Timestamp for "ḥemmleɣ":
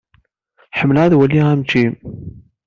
0.79-1.03